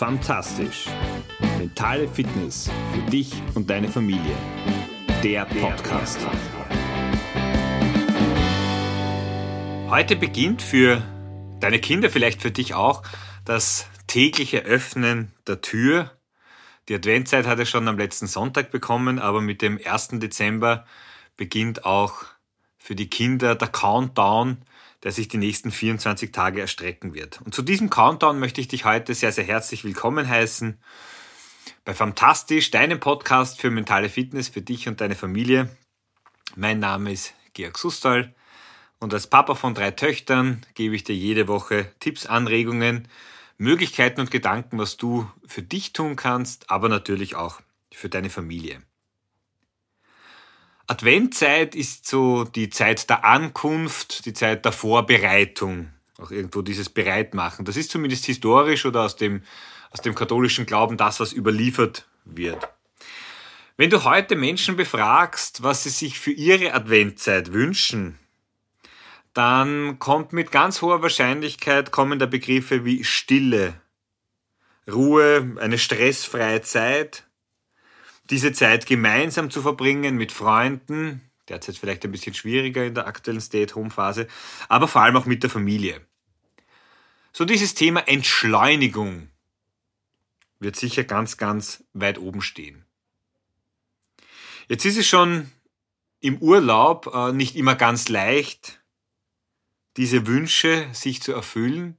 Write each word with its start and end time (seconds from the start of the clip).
Fantastisch. 0.00 0.86
Mentale 1.58 2.08
Fitness 2.08 2.70
für 2.90 3.10
dich 3.10 3.34
und 3.54 3.68
deine 3.68 3.86
Familie. 3.86 4.34
Der 5.22 5.44
Podcast. 5.44 6.18
Heute 9.90 10.16
beginnt 10.16 10.62
für 10.62 11.02
deine 11.60 11.80
Kinder, 11.80 12.08
vielleicht 12.08 12.40
für 12.40 12.50
dich 12.50 12.72
auch, 12.72 13.02
das 13.44 13.88
tägliche 14.06 14.60
Öffnen 14.62 15.34
der 15.46 15.60
Tür. 15.60 16.10
Die 16.88 16.94
Adventzeit 16.94 17.46
hat 17.46 17.58
er 17.58 17.66
schon 17.66 17.86
am 17.86 17.98
letzten 17.98 18.26
Sonntag 18.26 18.70
bekommen, 18.70 19.18
aber 19.18 19.42
mit 19.42 19.60
dem 19.60 19.78
1. 19.84 20.12
Dezember 20.12 20.86
beginnt 21.36 21.84
auch 21.84 22.24
für 22.78 22.94
die 22.94 23.10
Kinder 23.10 23.54
der 23.54 23.68
Countdown 23.68 24.64
der 25.02 25.12
sich 25.12 25.28
die 25.28 25.38
nächsten 25.38 25.70
24 25.70 26.32
Tage 26.32 26.60
erstrecken 26.60 27.14
wird. 27.14 27.40
Und 27.42 27.54
zu 27.54 27.62
diesem 27.62 27.90
Countdown 27.90 28.38
möchte 28.38 28.60
ich 28.60 28.68
dich 28.68 28.84
heute 28.84 29.14
sehr, 29.14 29.32
sehr 29.32 29.44
herzlich 29.44 29.84
willkommen 29.84 30.28
heißen. 30.28 30.78
Bei 31.84 31.94
Fantastisch, 31.94 32.70
deinem 32.70 33.00
Podcast 33.00 33.60
für 33.60 33.70
mentale 33.70 34.08
Fitness 34.08 34.48
für 34.48 34.62
dich 34.62 34.88
und 34.88 35.00
deine 35.00 35.14
Familie. 35.14 35.74
Mein 36.56 36.78
Name 36.78 37.12
ist 37.12 37.34
Georg 37.54 37.78
Sustal 37.78 38.34
und 38.98 39.14
als 39.14 39.26
Papa 39.26 39.54
von 39.54 39.74
drei 39.74 39.90
Töchtern 39.90 40.64
gebe 40.74 40.94
ich 40.94 41.04
dir 41.04 41.16
jede 41.16 41.48
Woche 41.48 41.90
Tipps, 42.00 42.26
Anregungen, 42.26 43.08
Möglichkeiten 43.56 44.20
und 44.20 44.30
Gedanken, 44.30 44.78
was 44.78 44.96
du 44.96 45.30
für 45.46 45.62
dich 45.62 45.92
tun 45.92 46.16
kannst, 46.16 46.70
aber 46.70 46.88
natürlich 46.88 47.34
auch 47.34 47.60
für 47.92 48.08
deine 48.08 48.30
Familie. 48.30 48.82
Adventzeit 50.90 51.76
ist 51.76 52.08
so 52.08 52.42
die 52.42 52.68
Zeit 52.68 53.08
der 53.08 53.24
Ankunft, 53.24 54.26
die 54.26 54.32
Zeit 54.32 54.64
der 54.64 54.72
Vorbereitung, 54.72 55.90
auch 56.18 56.32
irgendwo 56.32 56.62
dieses 56.62 56.90
Bereitmachen. 56.90 57.64
Das 57.64 57.76
ist 57.76 57.92
zumindest 57.92 58.24
historisch 58.24 58.84
oder 58.84 59.02
aus 59.02 59.14
dem, 59.14 59.44
aus 59.92 60.00
dem 60.00 60.16
katholischen 60.16 60.66
Glauben 60.66 60.96
das, 60.96 61.20
was 61.20 61.32
überliefert 61.32 62.08
wird. 62.24 62.68
Wenn 63.76 63.90
du 63.90 64.02
heute 64.02 64.34
Menschen 64.34 64.74
befragst, 64.74 65.62
was 65.62 65.84
sie 65.84 65.90
sich 65.90 66.18
für 66.18 66.32
ihre 66.32 66.74
Adventzeit 66.74 67.52
wünschen, 67.52 68.18
dann 69.32 70.00
kommt 70.00 70.32
mit 70.32 70.50
ganz 70.50 70.82
hoher 70.82 71.02
Wahrscheinlichkeit 71.02 71.92
kommen 71.92 72.18
da 72.18 72.26
Begriffe 72.26 72.84
wie 72.84 73.04
Stille, 73.04 73.80
Ruhe, 74.90 75.56
eine 75.60 75.78
stressfreie 75.78 76.62
Zeit, 76.62 77.29
diese 78.30 78.52
Zeit 78.52 78.86
gemeinsam 78.86 79.50
zu 79.50 79.62
verbringen 79.62 80.16
mit 80.16 80.32
Freunden, 80.32 81.20
derzeit 81.48 81.76
vielleicht 81.76 82.04
ein 82.04 82.12
bisschen 82.12 82.34
schwieriger 82.34 82.84
in 82.84 82.94
der 82.94 83.06
aktuellen 83.06 83.40
Stay-at-Home-Phase, 83.40 84.28
aber 84.68 84.88
vor 84.88 85.02
allem 85.02 85.16
auch 85.16 85.26
mit 85.26 85.42
der 85.42 85.50
Familie. 85.50 86.00
So 87.32 87.44
dieses 87.44 87.74
Thema 87.74 88.06
Entschleunigung 88.08 89.28
wird 90.58 90.76
sicher 90.76 91.04
ganz, 91.04 91.36
ganz 91.36 91.84
weit 91.92 92.18
oben 92.18 92.42
stehen. 92.42 92.84
Jetzt 94.68 94.84
ist 94.84 94.98
es 94.98 95.08
schon 95.08 95.50
im 96.20 96.38
Urlaub 96.38 97.12
äh, 97.12 97.32
nicht 97.32 97.56
immer 97.56 97.74
ganz 97.74 98.08
leicht, 98.08 98.80
diese 99.96 100.26
Wünsche 100.26 100.88
sich 100.92 101.22
zu 101.22 101.32
erfüllen. 101.32 101.96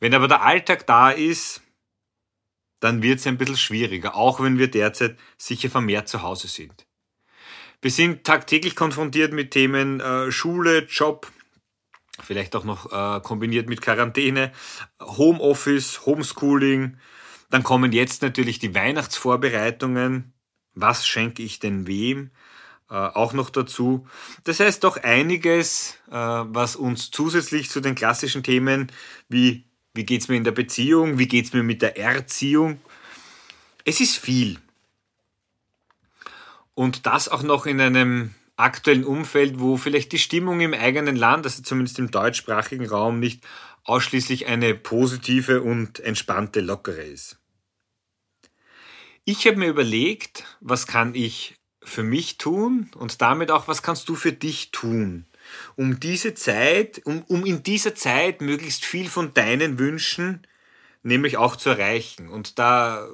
Wenn 0.00 0.14
aber 0.14 0.26
der 0.26 0.42
Alltag 0.42 0.86
da 0.86 1.10
ist, 1.10 1.62
dann 2.80 3.02
wird 3.02 3.18
es 3.18 3.26
ein 3.26 3.38
bisschen 3.38 3.56
schwieriger, 3.56 4.16
auch 4.16 4.40
wenn 4.40 4.58
wir 4.58 4.70
derzeit 4.70 5.18
sicher 5.36 5.70
vermehrt 5.70 6.08
zu 6.08 6.22
Hause 6.22 6.48
sind. 6.48 6.86
Wir 7.80 7.90
sind 7.90 8.24
tagtäglich 8.24 8.74
konfrontiert 8.74 9.32
mit 9.32 9.52
Themen 9.52 10.00
äh, 10.00 10.32
Schule, 10.32 10.84
Job, 10.86 11.30
vielleicht 12.22 12.56
auch 12.56 12.64
noch 12.64 12.92
äh, 12.92 13.20
kombiniert 13.20 13.68
mit 13.68 13.80
Quarantäne, 13.80 14.52
Homeoffice, 15.00 16.04
Homeschooling. 16.04 16.98
Dann 17.50 17.62
kommen 17.62 17.92
jetzt 17.92 18.22
natürlich 18.22 18.58
die 18.58 18.74
Weihnachtsvorbereitungen. 18.74 20.32
Was 20.74 21.06
schenke 21.06 21.42
ich 21.42 21.60
denn 21.60 21.86
wem? 21.86 22.30
Äh, 22.90 22.94
auch 22.94 23.32
noch 23.32 23.50
dazu. 23.50 24.06
Das 24.44 24.60
heißt 24.60 24.82
doch 24.82 24.96
einiges, 24.96 25.98
äh, 26.10 26.14
was 26.14 26.74
uns 26.74 27.10
zusätzlich 27.10 27.70
zu 27.70 27.80
den 27.80 27.94
klassischen 27.94 28.42
Themen 28.42 28.90
wie 29.28 29.67
wie 29.98 30.06
geht's 30.06 30.28
mir 30.28 30.36
in 30.36 30.44
der 30.44 30.52
Beziehung? 30.52 31.18
Wie 31.18 31.26
geht's 31.26 31.52
mir 31.52 31.64
mit 31.64 31.82
der 31.82 31.98
Erziehung? 31.98 32.80
Es 33.84 34.00
ist 34.00 34.16
viel. 34.16 34.60
Und 36.74 37.04
das 37.04 37.28
auch 37.28 37.42
noch 37.42 37.66
in 37.66 37.80
einem 37.80 38.32
aktuellen 38.54 39.02
Umfeld, 39.02 39.58
wo 39.58 39.76
vielleicht 39.76 40.12
die 40.12 40.20
Stimmung 40.20 40.60
im 40.60 40.72
eigenen 40.72 41.16
Land, 41.16 41.46
also 41.46 41.64
zumindest 41.64 41.98
im 41.98 42.12
deutschsprachigen 42.12 42.86
Raum, 42.86 43.18
nicht 43.18 43.44
ausschließlich 43.82 44.46
eine 44.46 44.76
positive 44.76 45.62
und 45.62 45.98
entspannte, 45.98 46.60
lockere 46.60 47.02
ist. 47.02 47.40
Ich 49.24 49.48
habe 49.48 49.56
mir 49.56 49.68
überlegt, 49.68 50.44
was 50.60 50.86
kann 50.86 51.16
ich 51.16 51.56
für 51.82 52.04
mich 52.04 52.38
tun 52.38 52.88
und 52.94 53.20
damit 53.20 53.50
auch, 53.50 53.66
was 53.66 53.82
kannst 53.82 54.08
du 54.08 54.14
für 54.14 54.32
dich 54.32 54.70
tun, 54.70 55.26
um 55.76 56.00
diese 56.00 56.34
Zeit, 56.34 57.02
um, 57.04 57.22
um 57.24 57.44
in 57.44 57.62
dieser 57.62 57.94
Zeit 57.94 58.40
möglichst 58.40 58.84
viel 58.84 59.08
von 59.08 59.34
deinen 59.34 59.78
Wünschen 59.78 60.46
nämlich 61.02 61.36
auch 61.36 61.56
zu 61.56 61.70
erreichen. 61.70 62.28
Und 62.28 62.58
da 62.58 63.08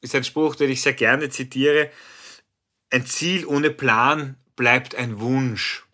ist 0.00 0.14
ein 0.14 0.24
Spruch, 0.24 0.54
den 0.54 0.70
ich 0.70 0.82
sehr 0.82 0.92
gerne 0.92 1.28
zitiere. 1.30 1.90
Ein 2.90 3.06
Ziel 3.06 3.46
ohne 3.46 3.70
Plan 3.70 4.36
bleibt 4.56 4.94
ein 4.94 5.20
Wunsch. 5.20 5.84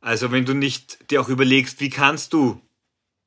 Also 0.00 0.32
wenn 0.32 0.44
du 0.44 0.54
nicht 0.54 1.10
dir 1.10 1.20
auch 1.20 1.28
überlegst, 1.28 1.80
wie 1.80 1.90
kannst 1.90 2.32
du 2.32 2.60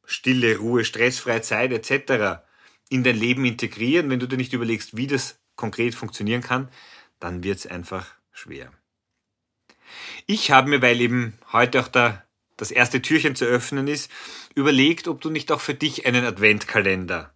Stille, 0.03 0.57
Ruhe, 0.57 0.85
stressfreie 0.85 1.41
Zeit 1.41 1.71
etc. 1.71 2.43
in 2.89 3.03
dein 3.03 3.15
Leben 3.15 3.45
integrieren, 3.45 4.09
wenn 4.09 4.19
du 4.19 4.27
dir 4.27 4.37
nicht 4.37 4.53
überlegst, 4.53 4.95
wie 4.95 5.07
das 5.07 5.39
konkret 5.55 5.95
funktionieren 5.95 6.41
kann, 6.41 6.69
dann 7.19 7.43
wird 7.43 7.59
es 7.59 7.65
einfach 7.65 8.07
schwer. 8.31 8.71
Ich 10.25 10.51
habe 10.51 10.69
mir, 10.69 10.81
weil 10.81 10.99
eben 11.01 11.37
heute 11.51 11.79
auch 11.81 11.87
da 11.87 12.23
das 12.57 12.71
erste 12.71 13.01
Türchen 13.01 13.35
zu 13.35 13.45
öffnen 13.45 13.87
ist, 13.87 14.09
überlegt, 14.55 15.07
ob 15.07 15.21
du 15.21 15.29
nicht 15.29 15.51
auch 15.51 15.61
für 15.61 15.73
dich 15.73 16.05
einen 16.05 16.25
Adventkalender 16.25 17.33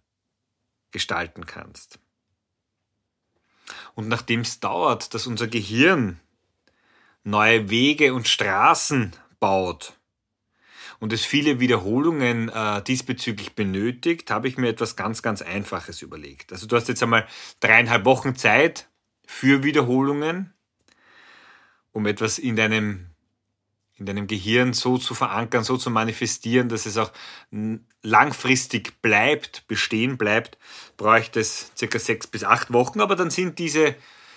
gestalten 0.92 1.46
kannst. 1.46 1.98
Und 3.94 4.08
nachdem 4.08 4.40
es 4.40 4.60
dauert, 4.60 5.14
dass 5.14 5.26
unser 5.26 5.46
Gehirn 5.46 6.20
neue 7.22 7.70
Wege 7.70 8.14
und 8.14 8.28
Straßen 8.28 9.14
baut 9.38 9.98
und 11.00 11.12
es 11.12 11.24
viele 11.24 11.60
Wiederholungen 11.60 12.48
äh, 12.48 12.82
diesbezüglich 12.82 13.54
benötigt, 13.54 14.30
habe 14.30 14.48
ich 14.48 14.56
mir 14.56 14.68
etwas 14.68 14.96
ganz, 14.96 15.22
ganz 15.22 15.42
Einfaches 15.42 16.02
überlegt. 16.02 16.52
Also 16.52 16.66
du 16.66 16.76
hast 16.76 16.88
jetzt 16.88 17.02
einmal 17.02 17.26
dreieinhalb 17.60 18.04
Wochen 18.04 18.36
Zeit 18.36 18.88
für 19.26 19.62
Wiederholungen 19.62 20.52
um 21.92 22.06
etwas 22.06 22.38
in 22.38 22.56
deinem, 22.56 23.06
in 23.96 24.06
deinem 24.06 24.26
Gehirn 24.26 24.72
so 24.72 24.98
zu 24.98 25.14
verankern, 25.14 25.64
so 25.64 25.76
zu 25.76 25.90
manifestieren, 25.90 26.68
dass 26.68 26.86
es 26.86 26.96
auch 26.96 27.12
langfristig 28.02 29.00
bleibt, 29.02 29.66
bestehen 29.68 30.16
bleibt, 30.16 30.58
bräuchte 30.96 31.40
es 31.40 31.72
circa 31.76 31.98
sechs 31.98 32.26
bis 32.26 32.44
acht 32.44 32.72
Wochen, 32.72 33.00
aber 33.00 33.16
dann 33.16 33.30
sind 33.30 33.58
diese 33.58 33.96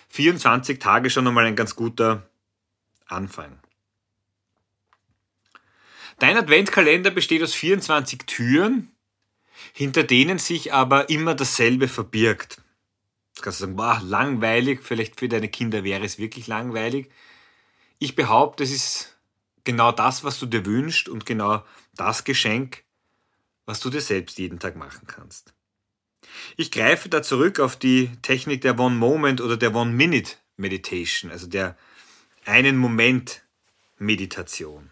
24 0.09 0.79
Tage 0.79 1.09
schon 1.09 1.27
einmal 1.27 1.45
ein 1.45 1.55
ganz 1.55 1.75
guter 1.75 2.29
Anfang. 3.07 3.59
Dein 6.19 6.37
Adventkalender 6.37 7.11
besteht 7.11 7.43
aus 7.43 7.53
24 7.53 8.19
Türen, 8.25 8.91
hinter 9.73 10.03
denen 10.03 10.39
sich 10.39 10.73
aber 10.73 11.09
immer 11.09 11.35
dasselbe 11.35 11.87
verbirgt. 11.87 12.61
Du 13.35 13.41
kannst 13.41 13.59
sagen, 13.59 13.75
boah, 13.75 13.99
langweilig, 14.03 14.81
vielleicht 14.83 15.19
für 15.19 15.27
deine 15.27 15.49
Kinder 15.49 15.83
wäre 15.83 16.05
es 16.05 16.19
wirklich 16.19 16.47
langweilig. 16.47 17.09
Ich 18.03 18.17
behaupte, 18.17 18.65
es 18.65 18.71
ist 18.73 19.17
genau 19.63 19.93
das, 19.93 20.25
was 20.25 20.37
du 20.37 20.45
dir 20.45 20.65
wünschst 20.65 21.07
und 21.07 21.25
genau 21.25 21.63
das 21.95 22.25
Geschenk, 22.25 22.83
was 23.65 23.79
du 23.79 23.89
dir 23.89 24.01
selbst 24.01 24.37
jeden 24.39 24.59
Tag 24.59 24.75
machen 24.75 25.07
kannst. 25.07 25.53
Ich 26.57 26.69
greife 26.69 27.07
da 27.07 27.23
zurück 27.23 27.61
auf 27.61 27.77
die 27.77 28.09
Technik 28.21 28.59
der 28.59 28.77
One 28.77 28.95
Moment 28.95 29.39
oder 29.39 29.55
der 29.55 29.73
One 29.73 29.93
Minute 29.93 30.33
Meditation, 30.57 31.31
also 31.31 31.47
der 31.47 31.77
einen 32.43 32.75
Moment 32.75 33.45
Meditation. 33.99 34.89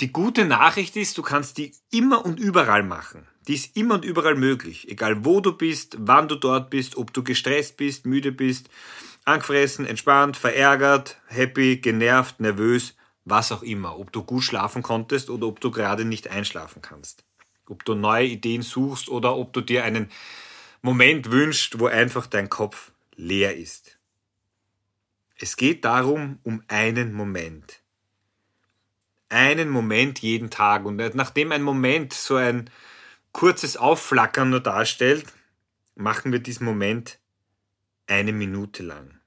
Die 0.00 0.10
gute 0.10 0.46
Nachricht 0.46 0.96
ist, 0.96 1.18
du 1.18 1.22
kannst 1.22 1.58
die 1.58 1.74
immer 1.90 2.24
und 2.24 2.40
überall 2.40 2.84
machen. 2.84 3.28
Die 3.48 3.54
ist 3.54 3.76
immer 3.76 3.96
und 3.96 4.04
überall 4.06 4.34
möglich. 4.34 4.88
Egal 4.88 5.26
wo 5.26 5.40
du 5.40 5.52
bist, 5.52 5.98
wann 6.00 6.26
du 6.26 6.36
dort 6.36 6.70
bist, 6.70 6.96
ob 6.96 7.12
du 7.12 7.22
gestresst 7.22 7.76
bist, 7.76 8.06
müde 8.06 8.32
bist, 8.32 8.70
angefressen, 9.26 9.84
entspannt, 9.84 10.36
verärgert, 10.36 11.20
happy, 11.26 11.76
genervt, 11.76 12.40
nervös, 12.40 12.96
was 13.24 13.52
auch 13.52 13.62
immer. 13.62 13.98
Ob 13.98 14.12
du 14.12 14.22
gut 14.22 14.44
schlafen 14.44 14.82
konntest 14.82 15.28
oder 15.28 15.46
ob 15.46 15.60
du 15.60 15.70
gerade 15.70 16.04
nicht 16.04 16.28
einschlafen 16.28 16.80
kannst. 16.80 17.24
Ob 17.68 17.84
du 17.84 17.94
neue 17.94 18.26
Ideen 18.26 18.62
suchst 18.62 19.08
oder 19.08 19.36
ob 19.36 19.52
du 19.52 19.60
dir 19.60 19.84
einen 19.84 20.10
Moment 20.80 21.30
wünschst, 21.30 21.80
wo 21.80 21.86
einfach 21.86 22.26
dein 22.26 22.48
Kopf 22.48 22.92
leer 23.16 23.56
ist. 23.56 23.98
Es 25.38 25.56
geht 25.56 25.84
darum, 25.84 26.38
um 26.44 26.62
einen 26.68 27.12
Moment. 27.12 27.80
Einen 29.28 29.68
Moment 29.68 30.20
jeden 30.20 30.50
Tag. 30.50 30.84
Und 30.84 30.96
nachdem 31.16 31.50
ein 31.50 31.62
Moment 31.62 32.12
so 32.12 32.36
ein 32.36 32.70
kurzes 33.32 33.76
Aufflackern 33.76 34.50
nur 34.50 34.60
darstellt, 34.60 35.26
machen 35.96 36.30
wir 36.30 36.38
diesen 36.38 36.64
Moment 36.64 37.18
eine 38.06 38.32
Minute 38.32 38.82
lang. 38.82 39.20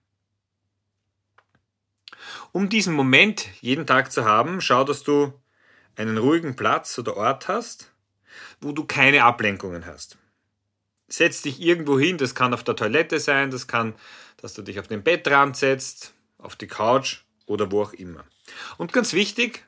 Um 2.51 2.69
diesen 2.69 2.93
Moment 2.93 3.47
jeden 3.61 3.85
Tag 3.85 4.11
zu 4.11 4.25
haben, 4.25 4.61
schau, 4.61 4.83
dass 4.83 5.03
du 5.03 5.33
einen 5.95 6.17
ruhigen 6.17 6.55
Platz 6.55 6.97
oder 6.97 7.17
Ort 7.17 7.47
hast, 7.47 7.91
wo 8.61 8.71
du 8.71 8.85
keine 8.85 9.23
Ablenkungen 9.23 9.85
hast. 9.85 10.17
Setz 11.07 11.41
dich 11.41 11.59
irgendwo 11.59 11.99
hin, 11.99 12.17
das 12.17 12.35
kann 12.35 12.53
auf 12.53 12.63
der 12.63 12.75
Toilette 12.75 13.19
sein, 13.19 13.51
das 13.51 13.67
kann, 13.67 13.95
dass 14.37 14.53
du 14.53 14.61
dich 14.61 14.79
auf 14.79 14.87
den 14.87 15.03
Bettrand 15.03 15.57
setzt, 15.57 16.13
auf 16.37 16.55
die 16.55 16.67
Couch 16.67 17.21
oder 17.45 17.71
wo 17.71 17.81
auch 17.81 17.93
immer. 17.93 18.25
Und 18.77 18.93
ganz 18.93 19.13
wichtig, 19.13 19.65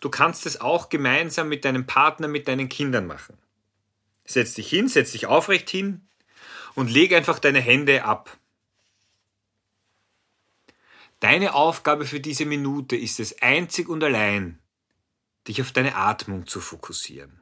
du 0.00 0.08
kannst 0.08 0.46
es 0.46 0.60
auch 0.60 0.88
gemeinsam 0.88 1.48
mit 1.48 1.64
deinem 1.64 1.86
Partner, 1.86 2.28
mit 2.28 2.48
deinen 2.48 2.68
Kindern 2.68 3.06
machen. 3.06 3.36
Setz 4.24 4.54
dich 4.54 4.68
hin, 4.68 4.88
setz 4.88 5.12
dich 5.12 5.26
aufrecht 5.26 5.68
hin 5.68 6.08
und 6.74 6.90
leg 6.90 7.12
einfach 7.12 7.38
deine 7.38 7.60
Hände 7.60 8.04
ab. 8.04 8.38
Deine 11.20 11.54
Aufgabe 11.54 12.04
für 12.04 12.20
diese 12.20 12.46
Minute 12.46 12.96
ist 12.96 13.20
es 13.20 13.40
einzig 13.42 13.88
und 13.88 14.02
allein, 14.02 14.58
dich 15.46 15.60
auf 15.60 15.72
deine 15.72 15.94
Atmung 15.94 16.46
zu 16.46 16.60
fokussieren. 16.60 17.40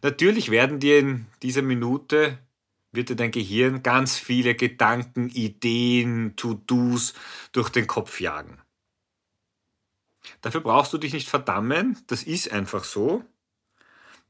Natürlich 0.00 0.50
werden 0.50 0.78
dir 0.78 0.98
in 0.98 1.26
dieser 1.42 1.62
Minute, 1.62 2.38
wird 2.92 3.08
dir 3.08 3.16
dein 3.16 3.30
Gehirn 3.30 3.82
ganz 3.82 4.16
viele 4.16 4.54
Gedanken, 4.54 5.28
Ideen, 5.30 6.36
To-Dos 6.36 7.14
durch 7.52 7.68
den 7.70 7.86
Kopf 7.86 8.20
jagen. 8.20 8.60
Dafür 10.40 10.60
brauchst 10.60 10.92
du 10.92 10.98
dich 10.98 11.12
nicht 11.12 11.28
verdammen, 11.28 11.98
das 12.06 12.22
ist 12.22 12.52
einfach 12.52 12.84
so. 12.84 13.24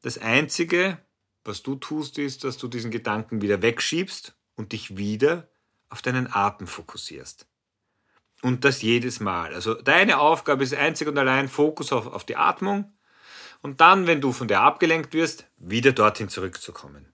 Das 0.01 0.19
Einzige, 0.19 0.99
was 1.45 1.63
du 1.63 1.75
tust, 1.77 2.19
ist, 2.19 2.45
dass 2.45 2.59
du 2.59 2.69
diesen 2.69 2.91
Gedanken 2.91 3.43
wieder 3.43 3.63
wegschiebst 3.63 4.37
und 4.55 4.73
dich 4.73 4.97
wieder 4.97 5.49
auf 5.89 6.03
deinen 6.03 6.33
Atem 6.33 6.67
fokussierst. 6.67 7.47
Und 8.43 8.65
das 8.65 8.83
jedes 8.83 9.21
Mal. 9.21 9.55
Also 9.55 9.75
deine 9.75 10.19
Aufgabe 10.19 10.65
ist 10.65 10.75
einzig 10.75 11.09
und 11.09 11.19
allein 11.19 11.49
Fokus 11.49 11.93
auf, 11.93 12.07
auf 12.07 12.25
die 12.25 12.37
Atmung 12.37 12.93
und 13.61 13.81
dann, 13.81 14.07
wenn 14.07 14.21
du 14.21 14.33
von 14.33 14.49
der 14.49 14.63
abgelenkt 14.63 15.15
wirst, 15.15 15.47
wieder 15.57 15.93
dorthin 15.93 16.29
zurückzukommen. 16.29 17.13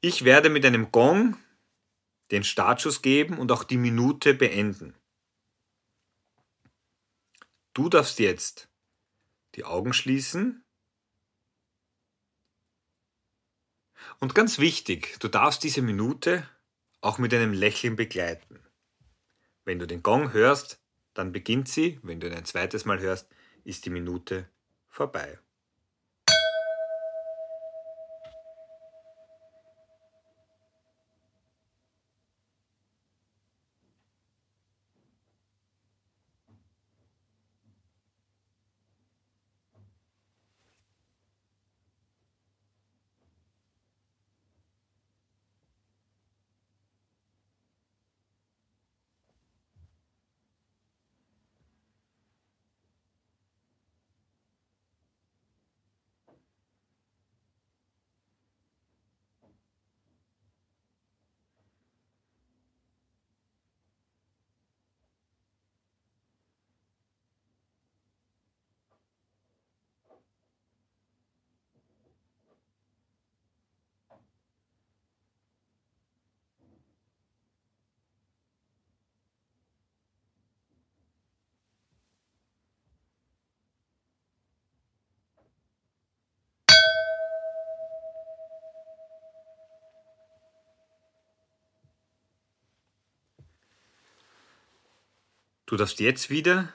Ich 0.00 0.24
werde 0.24 0.50
mit 0.50 0.64
einem 0.64 0.92
Gong 0.92 1.36
den 2.30 2.44
Startschuss 2.44 3.02
geben 3.02 3.38
und 3.38 3.50
auch 3.50 3.64
die 3.64 3.76
Minute 3.76 4.34
beenden. 4.34 4.94
Du 7.74 7.88
darfst 7.88 8.18
jetzt 8.18 8.68
die 9.54 9.64
Augen 9.64 9.92
schließen 9.92 10.64
Und 14.20 14.34
ganz 14.34 14.58
wichtig, 14.58 15.16
du 15.20 15.28
darfst 15.28 15.64
diese 15.64 15.80
Minute 15.80 16.46
auch 17.00 17.16
mit 17.16 17.32
einem 17.32 17.54
Lächeln 17.54 17.96
begleiten. 17.96 18.60
Wenn 19.64 19.78
du 19.78 19.86
den 19.86 20.02
Gong 20.02 20.34
hörst, 20.34 20.78
dann 21.14 21.32
beginnt 21.32 21.68
sie, 21.68 21.98
wenn 22.02 22.20
du 22.20 22.26
ihn 22.26 22.34
ein 22.34 22.44
zweites 22.44 22.84
Mal 22.84 23.00
hörst, 23.00 23.28
ist 23.64 23.86
die 23.86 23.90
Minute 23.90 24.46
vorbei. 24.88 25.38
Du 95.70 95.76
darfst 95.76 96.00
jetzt 96.00 96.30
wieder 96.30 96.72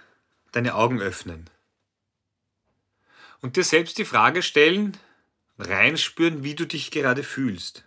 deine 0.53 0.75
Augen 0.75 1.01
öffnen 1.01 1.49
und 3.41 3.57
dir 3.57 3.65
selbst 3.65 3.97
die 3.97 4.05
Frage 4.05 4.41
stellen, 4.41 4.95
reinspüren, 5.59 6.45
wie 6.45 6.55
du 6.55 6.65
dich 6.65 6.91
gerade 6.91 7.21
fühlst. 7.21 7.83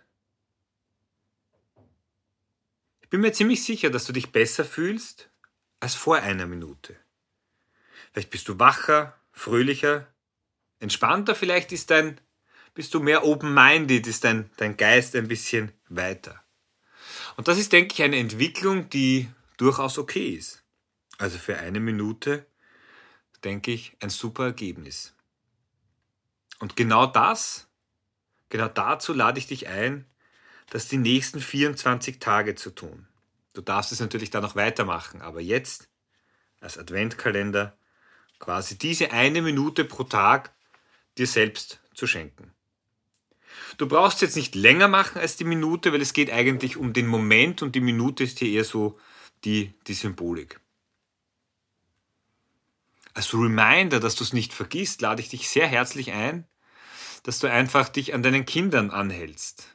Ich 3.01 3.09
bin 3.09 3.21
mir 3.21 3.33
ziemlich 3.33 3.63
sicher, 3.63 3.89
dass 3.89 4.05
du 4.05 4.13
dich 4.13 4.31
besser 4.31 4.63
fühlst 4.63 5.31
als 5.79 5.95
vor 5.95 6.17
einer 6.17 6.45
Minute. 6.45 6.95
Vielleicht 8.11 8.29
bist 8.29 8.47
du 8.47 8.59
wacher, 8.59 9.19
fröhlicher, 9.31 10.05
entspannter, 10.77 11.33
vielleicht 11.33 11.71
ist 11.71 11.89
dein, 11.89 12.21
bist 12.75 12.93
du 12.93 12.99
mehr 12.99 13.25
open-minded, 13.25 14.05
ist 14.05 14.25
dein, 14.25 14.51
dein 14.57 14.77
Geist 14.77 15.15
ein 15.15 15.27
bisschen 15.27 15.71
weiter. 15.87 16.43
Und 17.35 17.47
das 17.47 17.57
ist, 17.57 17.73
denke 17.73 17.95
ich, 17.95 18.03
eine 18.03 18.17
Entwicklung, 18.17 18.91
die 18.91 19.27
durchaus 19.57 19.97
okay 19.97 20.35
ist. 20.35 20.58
Also 21.19 21.37
für 21.37 21.57
eine 21.57 21.81
Minute, 21.81 22.45
denke 23.43 23.71
ich, 23.71 23.95
ein 23.99 24.09
super 24.09 24.45
Ergebnis. 24.45 25.13
Und 26.59 26.77
genau 26.77 27.05
das, 27.05 27.67
genau 28.47 28.69
dazu 28.69 29.13
lade 29.13 29.37
ich 29.37 29.47
dich 29.47 29.67
ein, 29.67 30.05
das 30.69 30.87
die 30.87 30.97
nächsten 30.97 31.41
24 31.41 32.19
Tage 32.19 32.55
zu 32.55 32.69
tun. 32.71 33.05
Du 33.53 33.59
darfst 33.61 33.91
es 33.91 33.99
natürlich 33.99 34.29
dann 34.29 34.43
noch 34.43 34.55
weitermachen, 34.55 35.21
aber 35.21 35.41
jetzt 35.41 35.89
als 36.61 36.77
Adventkalender 36.77 37.77
quasi 38.39 38.77
diese 38.77 39.11
eine 39.11 39.41
Minute 39.41 39.83
pro 39.83 40.03
Tag 40.03 40.53
dir 41.17 41.27
selbst 41.27 41.81
zu 41.93 42.07
schenken. 42.07 42.53
Du 43.77 43.89
brauchst 43.89 44.21
jetzt 44.21 44.37
nicht 44.37 44.55
länger 44.55 44.87
machen 44.87 45.19
als 45.19 45.35
die 45.35 45.43
Minute, 45.43 45.91
weil 45.91 46.01
es 46.01 46.13
geht 46.13 46.31
eigentlich 46.31 46.77
um 46.77 46.93
den 46.93 47.07
Moment 47.07 47.61
und 47.61 47.75
die 47.75 47.81
Minute 47.81 48.23
ist 48.23 48.39
hier 48.39 48.49
eher 48.49 48.63
so 48.63 48.97
die, 49.43 49.73
die 49.87 49.93
Symbolik 49.93 50.61
als 53.19 53.33
Reminder, 53.33 53.99
dass 53.99 54.15
du 54.15 54.23
es 54.23 54.31
nicht 54.31 54.53
vergisst, 54.53 55.01
lade 55.01 55.21
ich 55.21 55.27
dich 55.27 55.49
sehr 55.49 55.67
herzlich 55.67 56.13
ein, 56.13 56.45
dass 57.23 57.39
du 57.39 57.47
einfach 57.47 57.89
dich 57.89 58.13
an 58.13 58.23
deinen 58.23 58.45
Kindern 58.45 58.91
anhältst. 58.91 59.67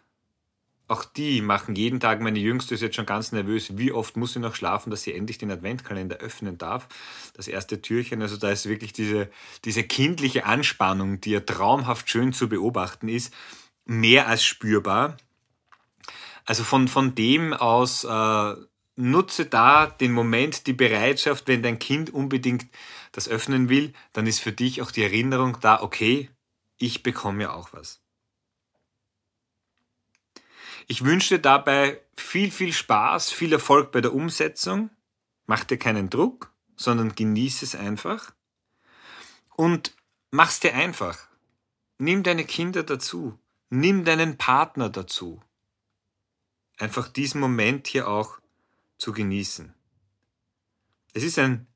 Auch 0.88 1.04
die 1.04 1.42
machen 1.42 1.76
jeden 1.76 2.00
Tag, 2.00 2.22
meine 2.22 2.38
Jüngste 2.38 2.74
ist 2.74 2.80
jetzt 2.80 2.96
schon 2.96 3.04
ganz 3.04 3.32
nervös, 3.32 3.76
wie 3.76 3.92
oft 3.92 4.16
muss 4.16 4.32
sie 4.32 4.38
noch 4.38 4.54
schlafen, 4.54 4.88
dass 4.90 5.02
sie 5.02 5.12
endlich 5.12 5.36
den 5.36 5.50
Adventkalender 5.50 6.16
öffnen 6.16 6.56
darf. 6.56 6.88
Das 7.34 7.46
erste 7.46 7.82
Türchen, 7.82 8.22
also 8.22 8.38
da 8.38 8.48
ist 8.48 8.66
wirklich 8.66 8.94
diese, 8.94 9.28
diese 9.66 9.84
kindliche 9.84 10.46
Anspannung, 10.46 11.20
die 11.20 11.32
ja 11.32 11.40
traumhaft 11.40 12.08
schön 12.08 12.32
zu 12.32 12.48
beobachten 12.48 13.10
ist, 13.10 13.34
mehr 13.84 14.26
als 14.26 14.42
spürbar. 14.42 15.18
Also 16.46 16.64
von, 16.64 16.88
von 16.88 17.14
dem 17.14 17.52
aus 17.52 18.04
äh, 18.04 18.54
nutze 18.96 19.46
da 19.46 19.86
den 19.86 20.12
Moment, 20.12 20.66
die 20.66 20.72
Bereitschaft, 20.72 21.48
wenn 21.48 21.62
dein 21.62 21.78
Kind 21.78 22.10
unbedingt 22.10 22.66
das 23.12 23.28
öffnen 23.28 23.68
will, 23.68 23.92
dann 24.12 24.26
ist 24.26 24.40
für 24.40 24.52
dich 24.52 24.82
auch 24.82 24.90
die 24.90 25.02
Erinnerung 25.02 25.58
da, 25.60 25.82
okay, 25.82 26.30
ich 26.78 27.02
bekomme 27.02 27.44
ja 27.44 27.52
auch 27.52 27.72
was. 27.72 28.00
Ich 30.86 31.04
wünsche 31.04 31.36
dir 31.36 31.42
dabei 31.42 32.00
viel, 32.16 32.50
viel 32.50 32.72
Spaß, 32.72 33.30
viel 33.30 33.52
Erfolg 33.52 33.90
bei 33.90 34.00
der 34.00 34.14
Umsetzung. 34.14 34.90
Mach 35.46 35.64
dir 35.64 35.78
keinen 35.78 36.10
Druck, 36.10 36.52
sondern 36.76 37.14
genieße 37.14 37.64
es 37.64 37.74
einfach. 37.74 38.32
Und 39.56 39.94
mach's 40.30 40.60
dir 40.60 40.74
einfach. 40.74 41.28
Nimm 41.98 42.22
deine 42.22 42.44
Kinder 42.44 42.82
dazu. 42.82 43.38
Nimm 43.70 44.04
deinen 44.04 44.36
Partner 44.36 44.90
dazu. 44.90 45.40
Einfach 46.78 47.08
diesen 47.08 47.40
Moment 47.40 47.86
hier 47.86 48.08
auch 48.08 48.40
zu 48.98 49.12
genießen. 49.12 49.74
Es 51.12 51.22
ist 51.22 51.38
ein 51.38 51.66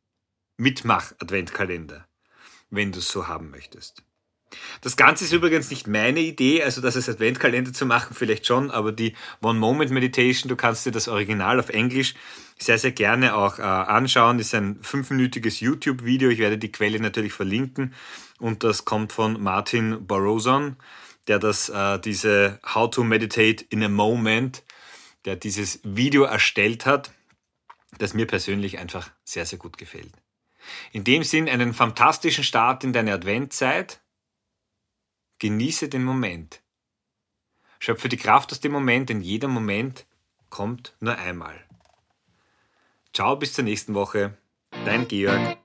Mitmach-Adventkalender, 0.57 2.07
wenn 2.71 2.93
du 2.93 2.99
es 2.99 3.09
so 3.09 3.29
haben 3.29 3.51
möchtest. 3.51 4.03
Das 4.81 4.97
Ganze 4.97 5.25
ist 5.25 5.33
übrigens 5.33 5.71
nicht 5.71 5.87
meine 5.87 6.21
Idee, 6.21 6.63
also 6.63 6.81
das 6.81 6.97
als 6.97 7.09
Adventkalender 7.09 7.73
zu 7.73 7.85
machen, 7.85 8.15
vielleicht 8.15 8.47
schon, 8.47 8.71
aber 8.71 8.93
die 8.93 9.15
One 9.43 9.59
Moment 9.59 9.91
Meditation, 9.91 10.49
du 10.49 10.57
kannst 10.57 10.87
dir 10.87 10.91
das 10.91 11.07
Original 11.07 11.61
auf 11.61 11.69
Englisch 11.69 12.15
sehr, 12.59 12.79
sehr 12.79 12.93
gerne 12.93 13.35
auch 13.35 13.59
äh, 13.59 13.63
anschauen. 13.63 14.39
Ist 14.39 14.55
ein 14.55 14.79
fünfminütiges 14.83 15.61
YouTube-Video. 15.61 16.29
Ich 16.31 16.39
werde 16.39 16.59
die 16.59 16.73
Quelle 16.73 17.01
natürlich 17.01 17.33
verlinken. 17.33 17.95
Und 18.39 18.65
das 18.65 18.85
kommt 18.85 19.13
von 19.13 19.41
Martin 19.41 20.07
Barroson, 20.07 20.77
der 21.29 21.39
das, 21.39 21.69
äh, 21.69 21.99
diese 22.01 22.59
How 22.75 22.91
to 22.91 23.05
Meditate 23.05 23.65
in 23.71 23.83
a 23.83 23.89
Moment, 23.89 24.65
der 25.25 25.37
dieses 25.37 25.81
Video 25.83 26.25
erstellt 26.25 26.87
hat, 26.87 27.13
das 27.99 28.15
mir 28.15 28.27
persönlich 28.27 28.79
einfach 28.79 29.11
sehr, 29.25 29.47
sehr 29.47 29.59
gut 29.59 29.79
gefällt. 29.79 30.13
In 30.93 31.05
dem 31.05 31.25
Sinn 31.25 31.49
einen 31.49 31.75
fantastischen 31.75 32.45
Start 32.45 32.85
in 32.85 32.93
deine 32.93 33.13
Adventzeit 33.13 34.01
Genieße 35.39 35.89
den 35.89 36.03
Moment. 36.03 36.63
Schöpfe 37.79 38.09
die 38.09 38.17
Kraft 38.17 38.51
aus 38.51 38.59
dem 38.59 38.73
Moment, 38.73 39.09
denn 39.09 39.21
jeder 39.21 39.47
Moment 39.47 40.05
kommt 40.51 40.97
nur 40.99 41.17
einmal. 41.17 41.65
Ciao, 43.13 43.37
bis 43.37 43.53
zur 43.53 43.65
nächsten 43.65 43.95
Woche. 43.95 44.37
Dein 44.85 45.07
Georg. 45.07 45.59